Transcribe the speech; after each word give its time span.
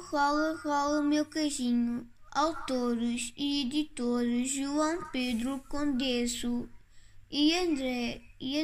Rola, 0.00 0.56
rola, 0.62 1.02
meu 1.02 1.26
queijinho. 1.26 2.08
Autores 2.30 3.32
e 3.36 3.62
editores 3.62 4.48
João 4.48 5.04
Pedro 5.10 5.62
Condesso 5.68 6.68
e 7.28 7.52
André 7.58 8.22
e 8.40 8.56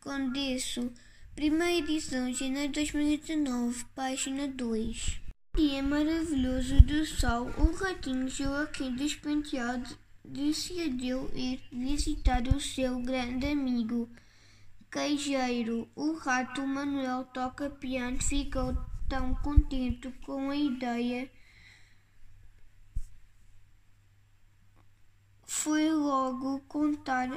Condesso. 0.00 0.90
Primeira 1.34 1.74
edição, 1.74 2.32
janeiro 2.32 2.72
de 2.72 2.80
2019, 2.80 3.84
página 3.94 4.48
2. 4.48 5.20
Dia 5.54 5.82
maravilhoso 5.82 6.80
do 6.80 7.04
sol, 7.04 7.50
o 7.58 7.76
ratinho 7.76 8.26
Joaquim 8.26 8.96
despenteado 8.96 9.96
decidiu 10.24 11.30
ir 11.34 11.60
visitar 11.70 12.42
o 12.48 12.58
seu 12.58 12.98
grande 13.00 13.48
amigo 13.48 14.08
queijeiro. 14.90 15.86
O 15.94 16.14
rato 16.14 16.66
Manuel 16.66 17.24
toca 17.26 17.68
piano 17.68 18.20
ficou 18.22 18.74
tão 19.08 19.34
contente 19.36 20.10
com 20.24 20.50
a 20.50 20.56
ideia. 20.56 21.30
Foi 25.44 25.90
logo 25.90 26.60
contar 26.68 27.28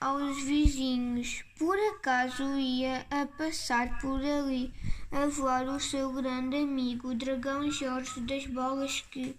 aos 0.00 0.42
vizinhos. 0.42 1.44
Por 1.58 1.78
acaso 1.78 2.44
ia 2.58 3.06
a 3.10 3.26
passar 3.26 3.98
por 4.00 4.20
ali 4.20 4.72
a 5.10 5.26
voar 5.26 5.66
o 5.68 5.80
seu 5.80 6.12
grande 6.12 6.56
amigo, 6.56 7.08
o 7.08 7.14
dragão 7.14 7.70
Jorge 7.70 8.20
das 8.20 8.46
Bolas, 8.46 9.00
que, 9.10 9.38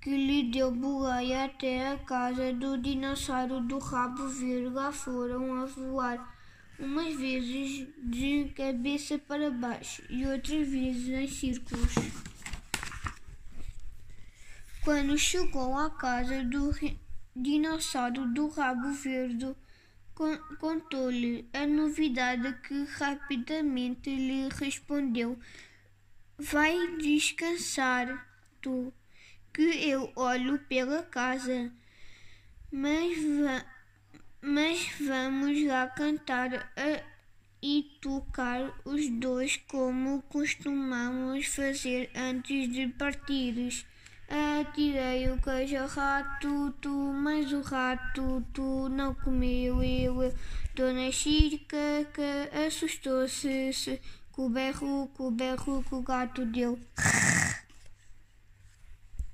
que 0.00 0.10
lhe 0.10 0.50
deu 0.50 0.70
boleia 0.70 1.46
até 1.46 1.92
a 1.92 1.98
casa 1.98 2.52
do 2.52 2.78
dinossauro 2.78 3.60
do 3.60 3.78
rabo 3.78 4.28
verde. 4.28 4.68
Lá 4.68 4.92
foram 4.92 5.54
a 5.62 5.66
voar 5.66 6.39
umas 6.80 7.14
vezes 7.14 7.86
de 7.98 8.52
cabeça 8.56 9.18
para 9.18 9.50
baixo 9.50 10.02
e 10.08 10.26
outras 10.26 10.66
vezes 10.68 11.08
em 11.08 11.28
círculos. 11.28 11.94
Quando 14.82 15.16
chegou 15.18 15.76
à 15.76 15.90
casa 15.90 16.42
do 16.42 16.74
dinossauro 17.36 18.26
do 18.32 18.48
rabo 18.48 18.92
verde, 18.92 19.54
contou-lhe 20.58 21.48
a 21.52 21.66
novidade 21.66 22.52
que 22.66 22.84
rapidamente 22.84 24.08
lhe 24.10 24.48
respondeu: 24.48 25.38
Vai 26.38 26.96
descansar, 26.96 28.26
tu, 28.60 28.92
que 29.52 29.62
eu 29.88 30.10
olho 30.16 30.58
pela 30.60 31.02
casa. 31.02 31.70
Mas, 32.72 33.18
va 33.18 33.69
vamos 35.24 35.62
lá 35.66 35.86
cantar 35.86 36.54
a, 36.54 37.02
e 37.62 37.98
tocar 38.00 38.72
os 38.86 39.08
dois 39.10 39.58
como 39.68 40.22
costumamos 40.22 41.46
fazer 41.46 42.10
antes 42.16 42.72
de 42.72 42.88
partires. 42.88 43.84
Atirei 44.60 45.28
o 45.30 45.40
queijo 45.40 45.76
ao 45.76 45.88
rato, 45.88 46.72
tu, 46.80 46.90
mas 46.90 47.52
o 47.52 47.60
rato, 47.60 48.44
tu 48.54 48.88
não 48.88 49.12
comeu 49.12 49.82
eu. 49.82 50.34
Dona 50.74 51.10
Chica 51.12 52.06
que 52.14 52.66
assustou-se 52.66 54.00
com 54.32 54.46
o 54.46 54.48
berro, 54.48 55.10
o 55.18 55.30
berro 55.30 55.84
que 55.86 55.94
o 55.94 56.02
gato 56.02 56.46
deu. 56.46 56.78